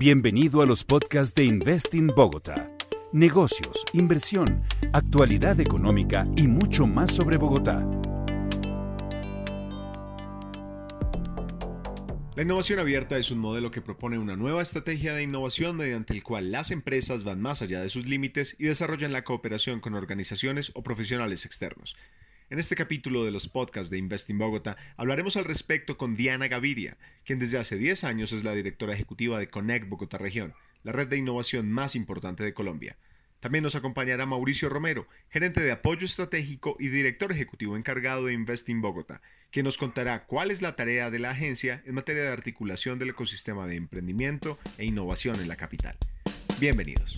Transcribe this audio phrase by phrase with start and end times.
[0.00, 2.70] Bienvenido a los podcasts de Investing Bogotá.
[3.10, 7.84] Negocios, inversión, actualidad económica y mucho más sobre Bogotá.
[12.36, 16.22] La innovación abierta es un modelo que propone una nueva estrategia de innovación mediante el
[16.22, 20.70] cual las empresas van más allá de sus límites y desarrollan la cooperación con organizaciones
[20.76, 21.96] o profesionales externos.
[22.50, 26.96] En este capítulo de los podcasts de Investing Bogotá hablaremos al respecto con Diana Gaviria,
[27.26, 31.08] quien desde hace 10 años es la directora ejecutiva de Connect Bogotá Región, la red
[31.08, 32.96] de innovación más importante de Colombia.
[33.40, 38.80] También nos acompañará Mauricio Romero, gerente de apoyo estratégico y director ejecutivo encargado de Investing
[38.80, 39.20] Bogotá,
[39.50, 43.10] quien nos contará cuál es la tarea de la agencia en materia de articulación del
[43.10, 45.98] ecosistema de emprendimiento e innovación en la capital.
[46.58, 47.14] Bienvenidos.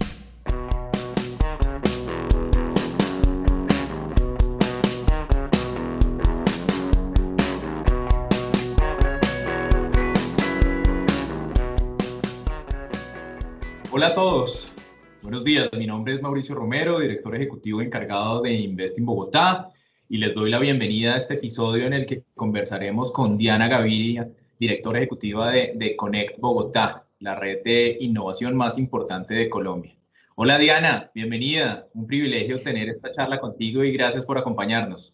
[13.93, 14.73] Hola a todos,
[15.21, 15.69] buenos días.
[15.73, 19.71] Mi nombre es Mauricio Romero, director ejecutivo encargado de Investing Bogotá,
[20.09, 24.31] y les doy la bienvenida a este episodio en el que conversaremos con Diana Gaviria,
[24.61, 29.97] directora ejecutiva de Connect Bogotá, la red de innovación más importante de Colombia.
[30.37, 31.89] Hola Diana, bienvenida.
[31.93, 35.13] Un privilegio tener esta charla contigo y gracias por acompañarnos.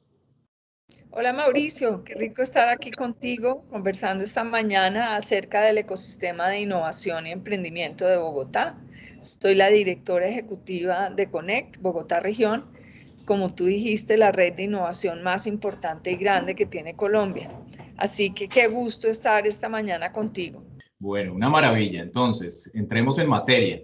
[1.19, 7.27] Hola Mauricio, qué rico estar aquí contigo conversando esta mañana acerca del ecosistema de innovación
[7.27, 8.79] y emprendimiento de Bogotá.
[9.21, 12.67] Soy la directora ejecutiva de Connect Bogotá Región,
[13.25, 17.49] como tú dijiste, la red de innovación más importante y grande que tiene Colombia.
[17.97, 20.63] Así que qué gusto estar esta mañana contigo.
[20.99, 22.03] Bueno, una maravilla.
[22.03, 23.81] Entonces, entremos en materia.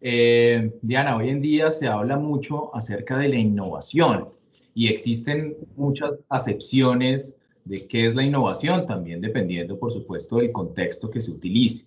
[0.00, 4.37] Eh, Diana, hoy en día se habla mucho acerca de la innovación
[4.78, 7.34] y existen muchas acepciones
[7.64, 11.86] de qué es la innovación, también dependiendo, por supuesto, del contexto que se utilice.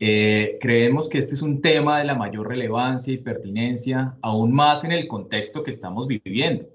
[0.00, 4.82] Eh, creemos que este es un tema de la mayor relevancia y pertinencia, aún más
[4.82, 6.66] en el contexto que estamos viviendo.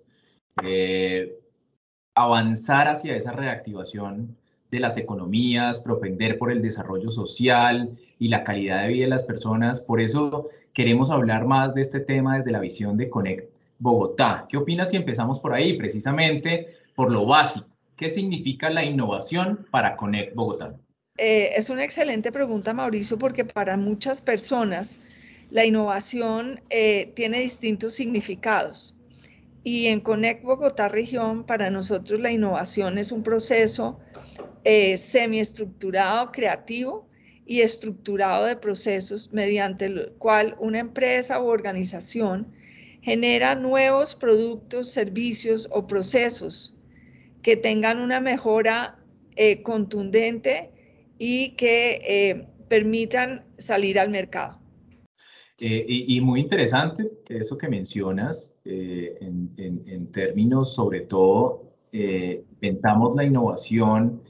[0.63, 1.37] Eh,
[2.15, 4.37] avanzar hacia esa reactivación
[4.71, 7.89] de las economías, propender por el desarrollo social
[8.19, 9.81] y la calidad de vida de las personas.
[9.81, 14.45] Por eso queremos hablar más de este tema desde la visión de Connect Bogotá.
[14.47, 17.67] ¿Qué opinas si empezamos por ahí, precisamente por lo básico?
[17.97, 20.75] ¿Qué significa la innovación para Connect Bogotá?
[21.17, 24.99] Eh, es una excelente pregunta, Mauricio, porque para muchas personas
[25.49, 28.95] la innovación eh, tiene distintos significados.
[29.63, 33.99] Y en Connect Bogotá Región, para nosotros la innovación es un proceso
[34.63, 37.07] eh, semiestructurado, creativo
[37.47, 42.47] y estructurado de procesos mediante el cual una empresa u organización
[43.01, 46.75] genera nuevos productos, servicios o procesos
[47.41, 48.99] que tengan una mejora
[49.35, 50.71] eh, contundente
[51.17, 54.59] y que eh, permitan salir al mercado.
[55.59, 64.23] Eh, y, muy interesante eso que mencionas en, términos, sobre todo, inventamos la innovación,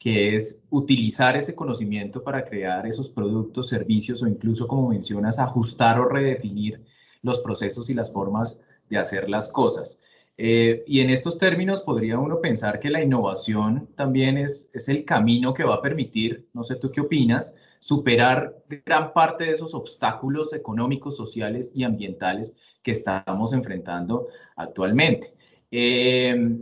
[0.00, 6.00] que es utilizar ese conocimiento para crear esos productos, servicios o incluso, como mencionas, ajustar
[6.00, 6.80] o redefinir
[7.24, 9.98] los procesos y las formas de hacer las cosas.
[10.36, 15.04] Eh, y en estos términos podría uno pensar que la innovación también es, es el
[15.04, 19.74] camino que va a permitir, no sé tú qué opinas, superar gran parte de esos
[19.74, 25.34] obstáculos económicos, sociales y ambientales que estamos enfrentando actualmente.
[25.70, 26.58] Eh,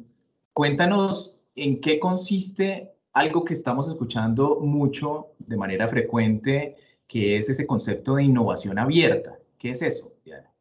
[0.53, 7.67] cuéntanos en qué consiste algo que estamos escuchando mucho de manera frecuente, que es ese
[7.67, 9.39] concepto de innovación abierta.
[9.59, 10.52] ¿Qué es eso, Diana?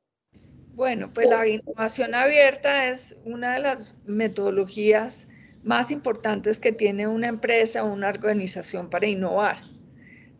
[0.73, 5.27] Bueno, pues la innovación abierta es una de las metodologías
[5.63, 9.57] más importantes que tiene una empresa o una organización para innovar.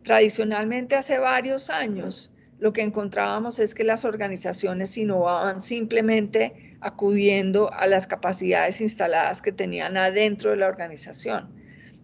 [0.02, 7.86] Tradicionalmente, hace varios años, lo que encontrábamos es que las organizaciones innovaban simplemente acudiendo a
[7.86, 11.50] las capacidades instaladas que tenían adentro de la organización.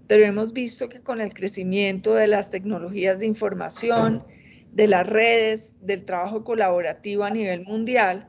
[0.06, 4.24] Pero hemos visto que con el crecimiento de las tecnologías de información,
[4.72, 8.28] de las redes, del trabajo colaborativo a nivel mundial,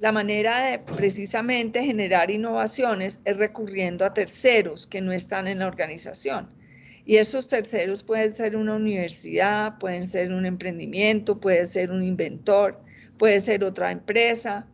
[0.00, 5.66] la manera de precisamente generar innovaciones es recurriendo a terceros que no están en la
[5.66, 6.48] organización.
[7.04, 12.80] Y esos terceros pueden ser una universidad, pueden ser un emprendimiento, puede ser un inventor,
[13.18, 14.66] puede ser otra empresa.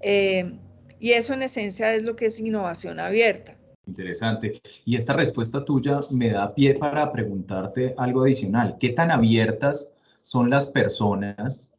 [0.00, 0.52] Eh,
[0.98, 3.56] y eso en esencia es lo que es innovación abierta.
[3.86, 4.60] Interesante.
[4.84, 8.76] Y esta respuesta tuya me da pie para preguntarte algo adicional.
[8.80, 9.90] ¿Qué tan abiertas
[10.26, 11.70] son las personas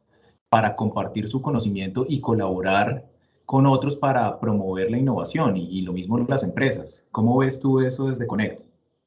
[0.48, 3.04] para compartir su conocimiento y colaborar
[3.44, 7.06] con otros para promover la innovación y, lo mismo las empresas.
[7.12, 8.62] ¿Cómo ves tú eso desde Connect?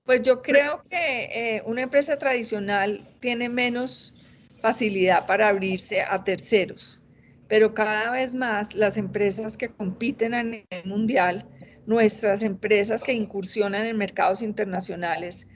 [0.05, 4.13] Pues yo creo que eh, una empresa tradicional tiene menos
[4.61, 7.01] facilidad para abrirse a terceros.
[7.47, 11.47] Pero cada vez más las empresas que compiten a nivel mundial,
[11.87, 15.47] nuestras empresas que incursionan en mercados internacionales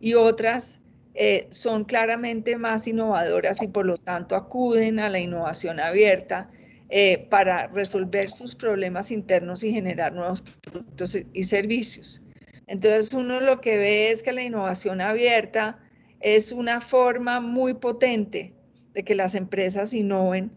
[0.00, 0.81] y otras
[1.14, 6.50] eh, son claramente más innovadoras y por lo tanto acuden a la innovación abierta
[6.88, 12.22] eh, para resolver sus problemas internos y generar nuevos productos y servicios.
[12.66, 15.78] Entonces uno lo que ve es que la innovación abierta
[16.20, 18.54] es una forma muy potente
[18.94, 20.50] de que las empresas innoven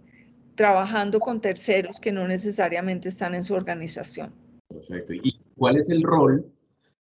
[0.56, 4.34] trabajando con terceros que no necesariamente están en su organización.
[4.70, 5.14] Perfecto.
[5.14, 6.46] ¿Y cuál es el rol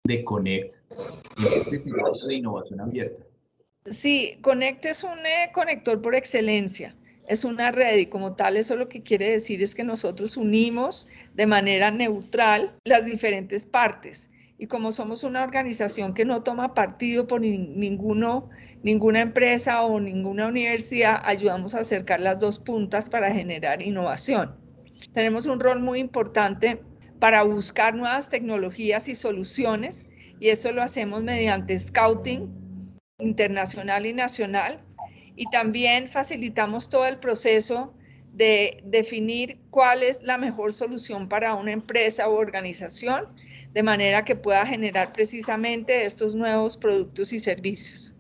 [0.06, 0.74] de Connect
[1.38, 3.24] en este scenario de innovación abierta?
[3.86, 6.96] Sí, Connect es un eh, conector por excelencia.
[7.28, 11.08] Es una red y como tal eso lo que quiere decir es que nosotros unimos
[11.34, 17.28] de manera neutral las diferentes partes y como somos una organización que no toma partido
[17.28, 18.50] por ninguno,
[18.84, 24.56] ninguna empresa o ninguna universidad, ayudamos a acercar las dos puntas para generar innovación.
[25.12, 26.82] Tenemos un rol muy importante
[27.20, 30.08] para buscar nuevas tecnologías y soluciones
[30.40, 32.63] y eso lo hacemos mediante scouting
[33.24, 34.80] internacional y nacional
[35.36, 37.94] y también facilitamos todo el proceso
[38.34, 43.28] de definir cuál es la mejor solución para una empresa u organización
[43.74, 48.16] de manera que pueda generar precisamente estos nuevos productos y servicios.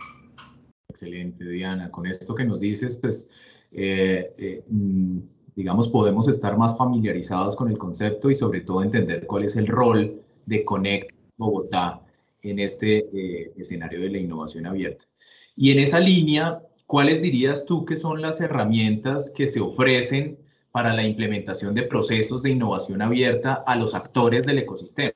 [0.90, 1.90] Excelente, Diana.
[1.92, 3.30] Con esto que nos dices, pues,
[3.72, 5.20] eh, eh, mm,
[5.56, 9.68] digamos, podemos estar más familiarizados con el concepto y sobre todo entender cuál es el
[9.68, 12.02] rol de Connect Bogotá
[12.44, 15.06] en este eh, escenario de la innovación abierta.
[15.56, 20.38] Y en esa línea, ¿cuáles dirías tú que son las herramientas que se ofrecen
[20.72, 25.13] para la implementación de procesos de innovación abierta a los actores del ecosistema?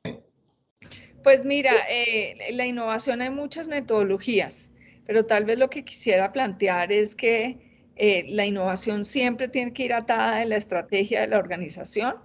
[1.24, 4.72] Pues mira, eh, la innovación hay muchas metodologías,
[5.06, 7.58] pero tal vez lo que quisiera plantear es que
[7.96, 12.16] eh, la innovación siempre tiene que ir atada de la estrategia de la organización.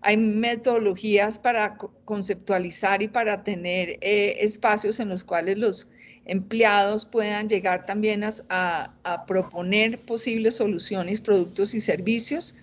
[0.00, 5.88] Hay metodologías para conceptualizar y para tener eh, espacios en los cuales los
[6.24, 12.54] empleados puedan llegar también a, a, proponer posibles soluciones, productos y servicios.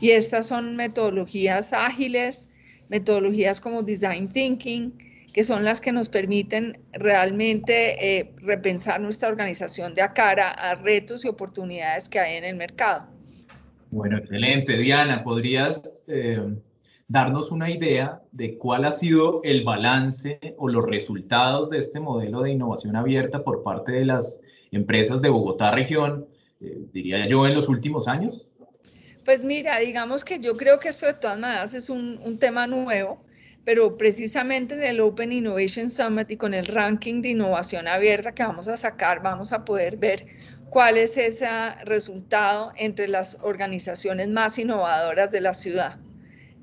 [0.00, 2.48] Y estas son metodologías ágiles,
[2.88, 4.92] metodologías como Design Thinking,
[5.36, 10.76] que son las que nos permiten realmente eh, repensar nuestra organización de a cara a
[10.76, 13.06] retos y oportunidades que hay en el mercado.
[13.90, 14.78] Bueno, excelente.
[14.78, 16.40] Diana, ¿podrías eh,
[17.08, 22.42] darnos una idea de cuál ha sido el balance o los resultados de este modelo
[22.42, 24.40] de innovación abierta por parte de las
[24.72, 26.26] empresas de Bogotá región,
[26.60, 28.46] eh, diría yo, en los últimos años?
[29.24, 32.66] Pues mira, digamos que yo creo que esto de todas maneras es un, un tema
[32.66, 33.24] nuevo
[33.66, 38.44] pero precisamente en el Open Innovation Summit y con el ranking de innovación abierta que
[38.44, 40.24] vamos a sacar, vamos a poder ver
[40.70, 41.48] cuál es ese
[41.84, 45.98] resultado entre las organizaciones más innovadoras de la ciudad.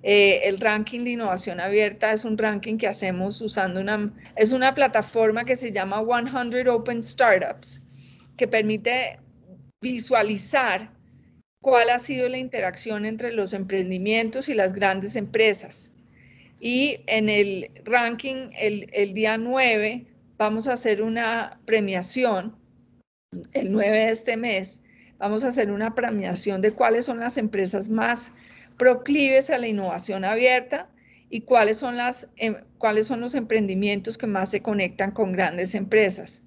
[0.04, 4.74] Eh, el ranking de innovación abierta es un ranking que hacemos usando una, es una
[4.74, 7.82] plataforma que se llama 100 Open Startups,
[8.36, 9.20] que permite
[9.82, 10.92] visualizar
[11.62, 15.92] cuál ha sido la interacción entre los emprendimientos y las grandes empresas.
[16.60, 20.06] Y en el ranking, el, día 9,
[20.38, 22.58] vamos a hacer una premiación,
[23.54, 24.82] el 9 de este mes,
[25.18, 28.34] vamos a hacer una premiación de cuáles son las empresas más
[28.78, 30.90] proclives a la innovación abierta
[31.30, 35.76] y cuáles son, las, em, cuáles son los emprendimientos que más se conectan con grandes
[35.76, 36.44] empresas.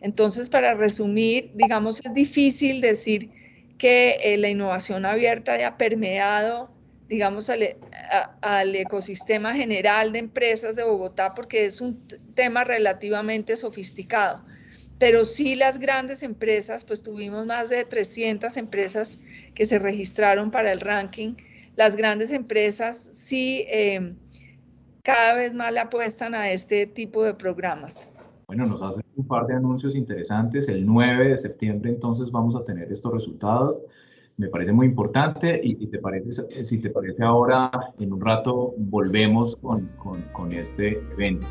[0.00, 3.30] Entonces, para resumir, digamos, es difícil decir
[3.76, 6.70] que eh, la innovación abierta haya permeado
[7.10, 7.76] digamos, al,
[8.40, 14.44] al, ecosistema general de empresas de Bogotá, porque es un tema relativamente sofisticado.
[15.00, 19.18] Pero sí las grandes empresas, pues tuvimos más de 300 empresas
[19.54, 21.34] que se registraron para el ranking.
[21.80, 24.14] Las grandes empresas sí eh,
[25.02, 28.06] cada vez más le apuestan a este tipo de programas.
[28.48, 30.68] Bueno, nos hacen un par de anuncios interesantes.
[30.68, 33.78] El 9 de septiembre entonces vamos a tener estos resultados
[34.36, 39.56] me parece muy importante y, te parece, si te parece ahora, en un rato volvemos
[39.56, 41.46] con, con, con este evento.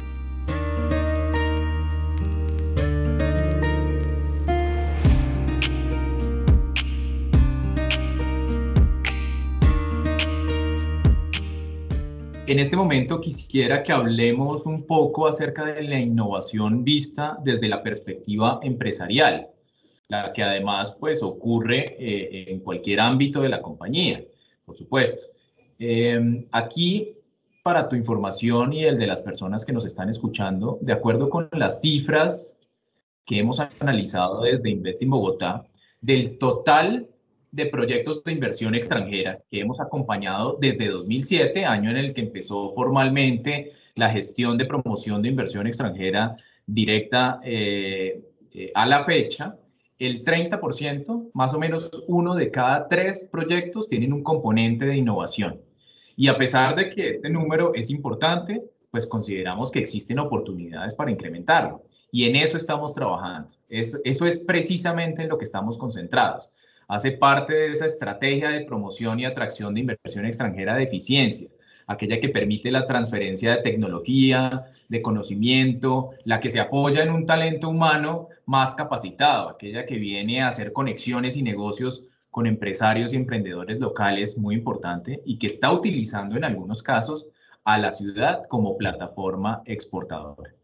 [12.50, 17.84] En este momento quisiera que hablemos un poco acerca de la innovación vista desde la
[17.84, 19.50] perspectiva empresarial
[20.08, 24.24] la que además pues ocurre eh, en cualquier ámbito de la compañía,
[24.66, 25.28] por supuesto.
[25.78, 27.14] Em, aquí,
[27.62, 31.50] para tu información y el de las personas que nos están escuchando, de acuerdo con
[31.52, 32.58] las cifras
[33.26, 35.68] que hemos analizado desde Investing Bogotá,
[36.02, 37.08] del total
[37.52, 42.74] de proyectos de inversión extranjera que hemos acompañado desde 2007, año en el que empezó
[42.74, 48.22] formalmente la gestión de promoción de inversión extranjera directa eh,
[48.54, 49.56] eh, a la fecha,
[49.98, 55.60] el 30%, más o menos uno de cada tres proyectos tienen un componente de innovación.
[56.16, 61.12] Y a pesar de que este número es importante, pues consideramos que existen oportunidades para
[61.12, 61.84] incrementarlo.
[62.12, 63.54] Y en eso estamos trabajando.
[63.68, 66.50] Es, eso es precisamente en lo que estamos concentrados.
[66.90, 71.48] Hace parte de esa estrategia de promoción y atracción de inversión extranjera de eficiencia,
[71.86, 77.28] aquella que permite la transferencia de tecnología, de conocimiento, la que se apoya en un
[77.28, 83.18] talento humano más capacitado, aquella que viene a hacer conexiones y negocios con empresarios y
[83.18, 87.28] emprendedores locales, muy importante, y que está utilizando en algunos casos
[87.66, 90.56] a la ciudad como plataforma exportadora.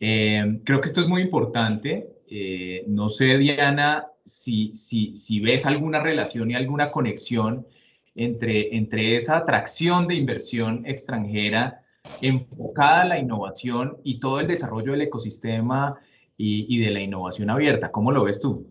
[0.00, 2.08] Eh, creo que esto es muy importante.
[2.26, 7.66] Eh, no sé, Diana, si, si, si, ves alguna relación y alguna conexión
[8.14, 11.82] entre, entre esa atracción de inversión extranjera
[12.20, 15.98] enfocada a la innovación y todo el desarrollo del ecosistema
[16.36, 17.90] y, y de la innovación abierta.
[17.90, 18.66] ¿Cómo lo ves tú?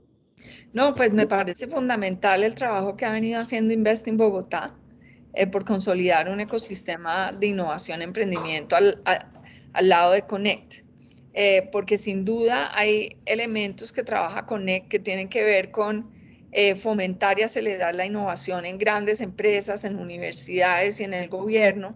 [0.74, 4.76] No, pues me parece fundamental el trabajo que ha venido haciendo Invest en Bogotá
[5.34, 9.02] eh, por consolidar un ecosistema de innovación, emprendimiento al,
[9.74, 10.87] al lado de Connect.
[11.40, 16.10] Eh, porque sin duda hay elementos que trabaja Connect que tienen que ver con
[16.52, 21.96] eh, fomentar y acelerar la innovación en grandes empresas, en universidades y en el gobierno,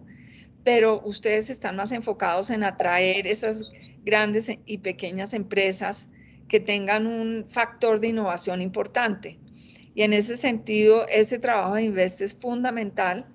[0.62, 3.64] pero ustedes están más enfocados en atraer esas
[4.04, 6.08] grandes y pequeñas empresas
[6.46, 9.40] que tengan un factor de innovación importante.
[9.92, 13.26] Y en ese sentido, ese trabajo de Invest es fundamental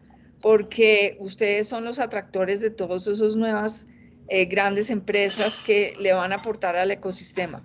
[0.41, 3.87] porque ustedes son los atractores de todas esas nuevas
[4.29, 7.63] eh, grandes empresas que le van a aportar al ecosistema.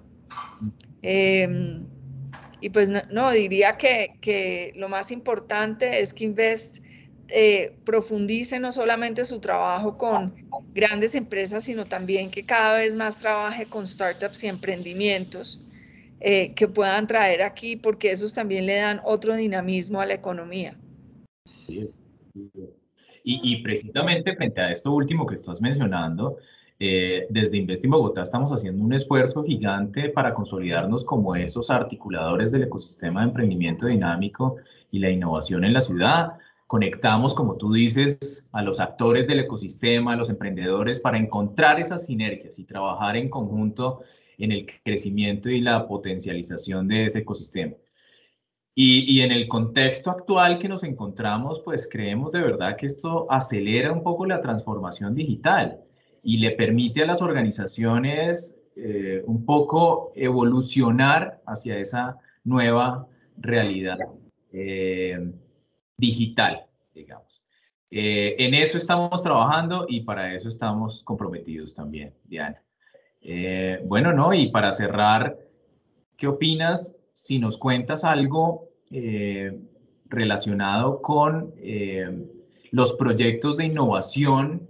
[1.02, 1.84] Em,
[2.60, 6.78] y pues no, diría que, que, lo más importante es que Invest
[7.28, 10.34] eh, profundice no solamente su trabajo con
[10.74, 15.60] grandes empresas, sino también que cada vez más trabaje con startups y emprendimientos
[16.20, 20.76] eh, que puedan traer aquí, porque esos también le dan otro dinamismo a la economía.
[23.24, 26.38] Y, precisamente frente a esto último que estás mencionando,
[26.80, 32.64] eh, desde Invest Bogotá estamos haciendo un esfuerzo gigante para consolidarnos como esos articuladores del
[32.64, 34.56] ecosistema de emprendimiento dinámico
[34.90, 36.32] y la innovación en la ciudad.
[36.66, 42.06] Conectamos, como tú dices, a los actores del ecosistema, a los emprendedores, para encontrar esas
[42.06, 44.02] sinergias y trabajar en conjunto
[44.38, 47.74] en el crecimiento y la potencialización de ese ecosistema.
[48.74, 53.92] Y, en el contexto actual que nos encontramos, pues creemos de verdad que esto acelera
[53.92, 55.78] un poco la transformación digital
[56.22, 63.98] y le permite a las organizaciones eh, un poco evolucionar hacia esa nueva realidad
[64.52, 65.32] eh,
[65.98, 66.64] digital,
[66.94, 67.42] digamos.
[67.94, 72.62] Eh, en eso estamos trabajando y para eso estamos comprometidos también, Diana.
[73.20, 75.36] Eh, bueno, no, y para cerrar,
[76.16, 79.58] ¿qué opinas si nos cuentas algo eh,
[80.08, 82.26] relacionado con eh,
[82.70, 84.68] los proyectos de innovación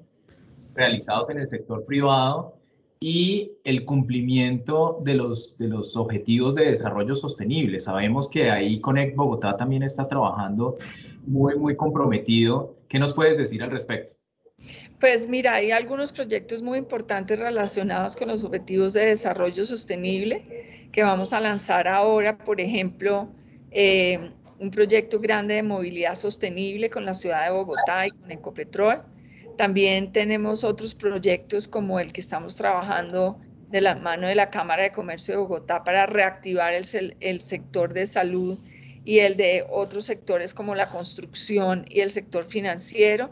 [0.74, 2.56] realizados en el sector privado
[3.00, 7.80] y el cumplimiento de los, de los objetivos de desarrollo sostenible?
[7.80, 10.76] Sabemos que ahí Connect Bogotá también está trabajando
[11.26, 12.76] muy, muy comprometido.
[12.88, 14.21] ¿Qué nos puedes decir al respecto?
[15.00, 21.02] Pues mira, hay algunos proyectos muy importantes relacionados con los objetivos de desarrollo sostenible que
[21.02, 23.28] vamos a lanzar ahora, por ejemplo,
[23.70, 29.02] eh, un proyecto grande de movilidad sostenible con la ciudad de Bogotá y con Ecopetrol.
[29.56, 33.40] También tenemos otros proyectos como el que estamos trabajando
[33.70, 37.92] de la mano de la Cámara de Comercio de Bogotá para reactivar el, el sector
[37.92, 38.58] de salud
[39.04, 43.30] y el de otros sectores como la construcción y el sector financiero.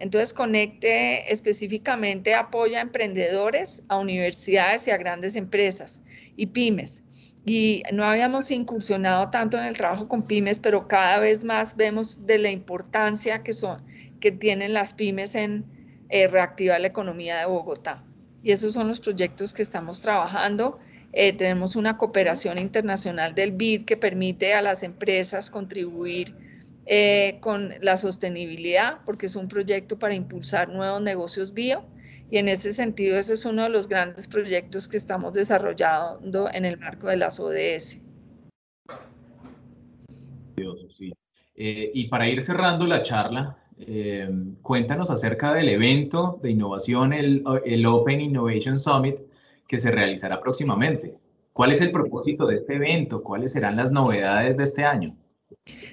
[0.00, 6.02] Entonces, Conecte específicamente apoya a emprendedores, a universidades y a grandes empresas
[6.36, 7.04] y pymes.
[7.44, 12.26] Y no habíamos incursionado tanto en el trabajo con pymes, pero cada vez más vemos
[12.26, 13.82] de la importancia que, son,
[14.20, 15.64] que tienen las pymes en
[16.08, 18.02] eh, reactivar la economía de Bogotá.
[18.42, 20.78] Y esos son los proyectos que estamos trabajando.
[21.12, 26.34] Eh, tenemos una cooperación internacional del BID que permite a las empresas contribuir
[26.92, 31.84] eh, con la sostenibilidad, porque es un proyecto para impulsar nuevos negocios bio.
[32.32, 36.64] Y en ese sentido, ese es uno de los grandes proyectos que estamos desarrollando en
[36.64, 38.02] el marco de las ODS.
[41.54, 44.28] Eh, y para ir cerrando la charla, eh,
[44.60, 49.14] cuéntanos acerca del evento de innovación, el Open Innovation Summit,
[49.68, 51.14] que se realizará próximamente.
[51.52, 53.22] ¿Cuál es el propósito de este evento?
[53.22, 55.14] ¿Cuáles serán las novedades de este año?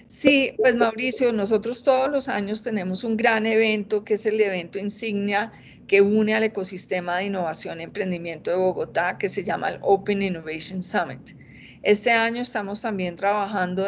[0.08, 4.80] Sí, pues Mauricio, nosotros todos los años tenemos un gran evento que es el evento
[4.80, 5.52] insignia
[5.88, 10.22] que une al ecosistema de innovación y emprendimiento de Bogotá, que se llama el Open
[10.22, 11.32] Innovation Summit.
[11.84, 13.86] Este año estamos también trabajando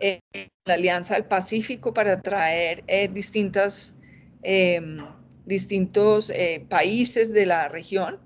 [0.00, 0.20] en
[0.64, 3.96] la Alianza del Pacífico para traer eh, distintas,
[4.42, 4.98] em,
[5.44, 8.18] distintos eh, países de la región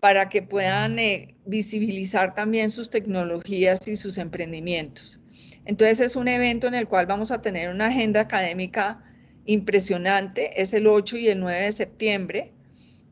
[0.00, 5.20] para que puedan eh, visibilizar también sus tecnologías y sus emprendimientos.
[5.66, 9.02] Entonces es un evento en el cual vamos a tener una agenda académica
[9.44, 12.52] impresionante, es el 8 y el 9 de septiembre,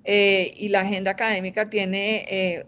[0.05, 2.67] eh, y la agenda académica tiene, eh,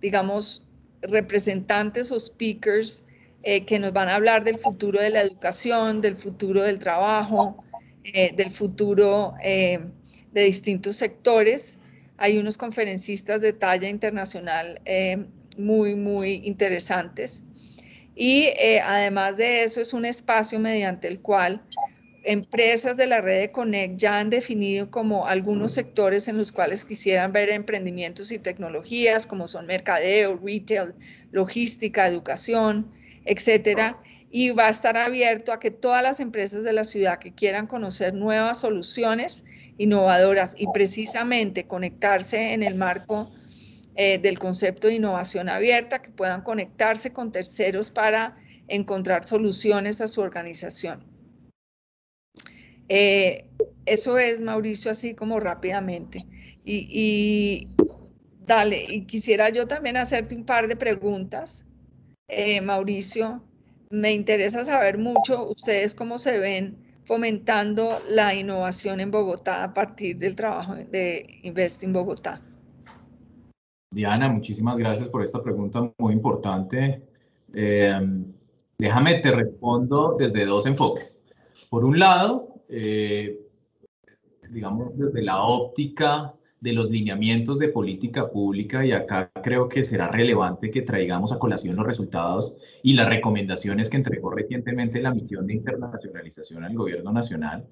[0.00, 0.66] digamos,
[1.02, 3.04] representantes o speakers
[3.42, 7.64] eh, que nos van a hablar del futuro de la educación, del futuro del trabajo,
[8.02, 9.80] del futuro de
[10.32, 11.78] distintos sectores.
[12.16, 14.80] Hay unos conferencistas de talla internacional
[15.58, 17.44] muy, muy interesantes.
[18.20, 18.50] Y
[18.82, 21.62] además de eso, es un espacio mediante el cual
[22.24, 26.84] empresas de la red de Connect ya han definido como algunos sectores en los cuales
[26.84, 30.94] quisieran ver emprendimientos y tecnologías, como son mercadeo, retail,
[31.30, 32.90] logística, educación,
[33.24, 34.02] etcétera.
[34.32, 37.68] Y va a estar abierto a que todas las empresas de la ciudad que quieran
[37.68, 39.44] conocer nuevas soluciones
[39.78, 43.30] innovadoras y precisamente conectarse en el marco
[44.00, 48.36] eh, del concepto de innovación abierta, que puedan conectarse con terceros para
[48.68, 51.04] encontrar soluciones a su organización.
[52.88, 53.44] Eh,
[53.86, 56.24] eso es, Mauricio, así como rápidamente.
[56.64, 57.66] Y,
[58.46, 61.66] dale, y quisiera yo también hacerte un par de preguntas,
[62.28, 63.42] eh, Mauricio.
[63.90, 70.18] Me interesa saber mucho ustedes cómo se ven fomentando la innovación en Bogotá a partir
[70.18, 72.40] del trabajo de Invest in Bogotá.
[73.90, 77.02] Diana, muchísimas gracias por esta pregunta muy importante.
[77.54, 77.98] Eh,
[78.78, 81.22] déjame te respondo desde dos enfoques.
[81.70, 83.40] Por un lado, eh,
[84.50, 90.08] digamos, desde la óptica de los lineamientos de política pública y acá creo que será
[90.08, 95.46] relevante que traigamos a colación los resultados y las recomendaciones que entregó recientemente la misión
[95.46, 97.64] de internacionalización al gobierno nacional.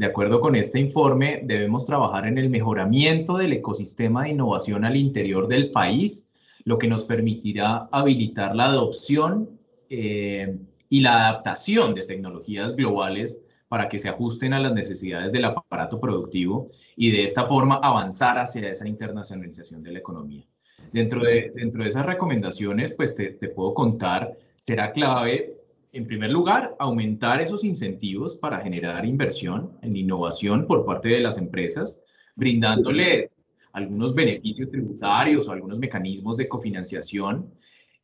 [0.00, 4.96] De acuerdo con este informe, debemos trabajar en el mejoramiento del ecosistema de innovación al
[4.96, 6.26] interior del país,
[6.64, 9.50] lo que nos permitirá habilitar la adopción
[9.90, 10.56] eh,
[10.88, 13.36] y la adaptación de tecnologías globales
[13.68, 18.38] para que se ajusten a las necesidades del aparato productivo y de esta forma avanzar
[18.38, 20.46] hacia esa internacionalización de la economía.
[20.94, 25.59] Dentro de, dentro de esas recomendaciones, pues te, te puedo contar, será clave,
[25.92, 31.36] en primer lugar, aumentar esos incentivos para generar inversión en innovación por parte de las
[31.36, 32.00] empresas,
[32.36, 33.30] brindándole
[33.72, 37.52] algunos beneficios tributarios o algunos mecanismos de cofinanciación.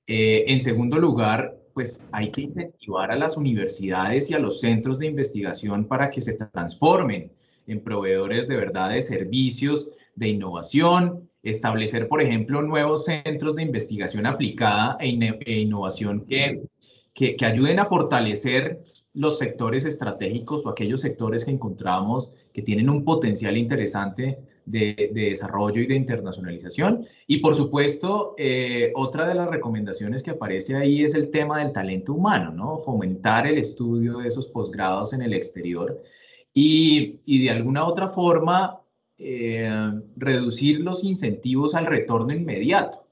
[0.07, 4.99] Eh, en segundo lugar, pues hay que incentivar a las universidades y a los centros
[4.99, 7.31] de investigación para que se transformen
[7.67, 14.27] en proveedores de verdad de servicios de innovación, establecer, por ejemplo, nuevos centros de investigación
[14.27, 16.63] aplicada e, e innovación que,
[17.17, 18.83] que, ayuden a fortalecer
[19.15, 25.81] los sectores estratégicos o aquellos sectores que encontramos que tienen un potencial interesante de, desarrollo
[25.81, 27.07] y de internacionalización.
[27.27, 31.73] Y por supuesto, eh, otra de las recomendaciones que aparece ahí es el tema del
[31.73, 32.81] talento humano, ¿no?
[32.81, 36.03] Fomentar el estudio de esos posgrados en el exterior
[36.53, 38.81] y, y de alguna otra forma
[39.19, 39.71] eh,
[40.17, 43.07] reducir los incentivos al retorno inmediato.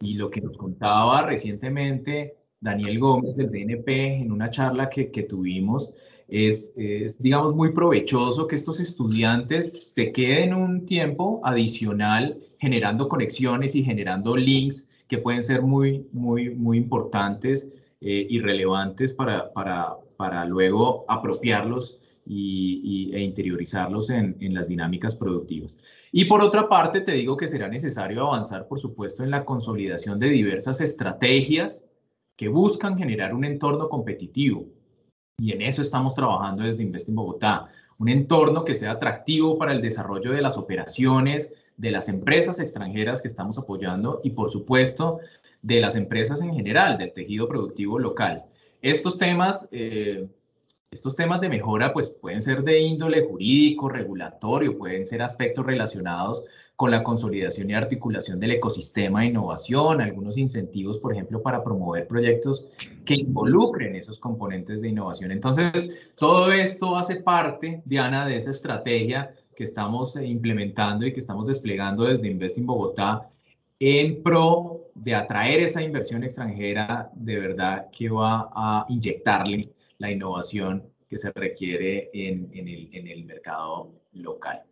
[0.00, 5.22] Y lo que nos contaba recientemente Daniel Gómez del DNP en una charla que, que
[5.22, 5.92] tuvimos
[6.28, 6.74] es,
[7.18, 14.36] digamos, muy provechoso que estos estudiantes se queden un tiempo adicional generando conexiones y generando
[14.36, 21.06] links que pueden ser muy, muy, muy importantes eh, y relevantes para, para, para luego
[21.08, 21.98] apropiarlos
[22.30, 25.78] y, e interiorizarlos en, en, las dinámicas productivas.
[26.12, 30.18] Y por otra parte, te digo que será necesario avanzar, por supuesto, en la consolidación
[30.18, 31.82] de diversas estrategias
[32.38, 34.64] que buscan generar un entorno competitivo,
[35.40, 37.66] y en eso estamos trabajando desde Invest in Bogotá.
[37.98, 43.20] Un entorno que sea atractivo para el desarrollo de las operaciones, de las empresas extranjeras
[43.22, 45.18] que estamos apoyando y, por supuesto,
[45.62, 48.44] de las empresas en general, del tejido productivo local.
[48.82, 50.28] Estos temas, eh,
[50.90, 56.42] estos temas de mejora, pues pueden ser de índole jurídico, regulatorio, pueden ser aspectos relacionados
[56.76, 62.06] con la consolidación y articulación del ecosistema de innovación, algunos incentivos, por ejemplo, para promover
[62.06, 62.66] proyectos
[63.04, 65.30] que involucren esos componentes de innovación.
[65.30, 71.46] Entonces, todo esto hace parte, Diana, de esa estrategia que estamos implementando y que estamos
[71.46, 73.28] desplegando desde Invest in Bogotá
[73.80, 79.68] en pro de atraer esa inversión extranjera de verdad que va a inyectarle
[79.98, 84.62] la innovación que se requiere en, el, mercado local.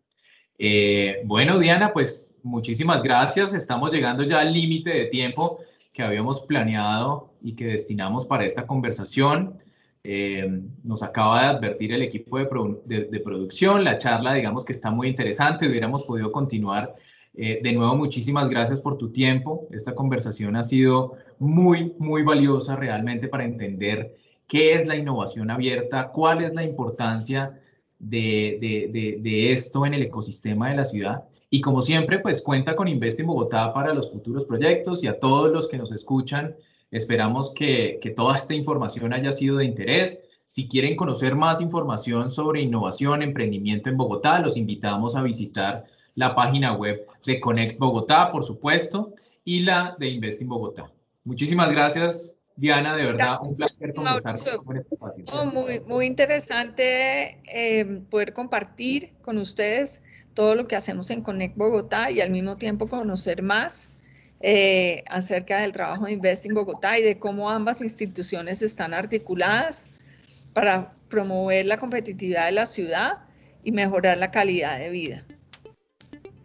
[0.58, 3.54] Eh, bueno, Diana, pues muchísimas gracias.
[3.54, 5.60] Estamos llegando ya al límite de tiempo
[5.92, 9.58] que habíamos planeado y que destinamos para esta conversación.
[10.04, 15.08] Eh, nos acaba de advertir el equipo de, producción, la charla digamos que está muy
[15.08, 16.94] interesante, hubiéramos podido continuar.
[17.34, 19.66] Eh, de nuevo, muchísimas gracias por tu tiempo.
[19.72, 24.14] Esta conversación ha sido muy, muy valiosa realmente para entender
[24.46, 27.60] qué es la innovación abierta, cuál es la importancia
[27.98, 28.58] de,
[29.20, 33.20] de esto en el ecosistema de la ciudad y como siempre, pues cuenta con Invest
[33.20, 36.56] en Bogotá para los futuros proyectos y a todos los que nos escuchan,
[36.90, 40.20] esperamos que, que toda esta información haya sido de interés.
[40.44, 46.34] Si quieren conocer más información sobre innovación, emprendimiento en Bogotá, los invitamos a visitar la
[46.34, 50.90] página web de Connect Bogotá, por supuesto, y la de Invest in Bogotá.
[51.24, 54.96] Muchísimas gracias, Diana, de verdad, un placer conversar con este
[55.52, 62.10] muy, muy interesante eh, poder compartir con ustedes todo lo que hacemos en Connect Bogotá
[62.10, 63.90] y al mismo tiempo conocer más
[64.40, 69.86] eh, acerca del trabajo de Investing Bogotá y de cómo ambas instituciones están articuladas
[70.54, 73.18] para promover la competitividad de la ciudad
[73.64, 75.24] y mejorar la calidad de vida.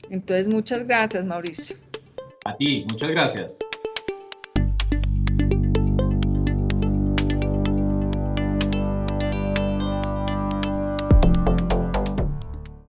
[0.09, 1.77] Entonces, muchas gracias, Mauricio.
[2.43, 3.59] A ti, muchas gracias.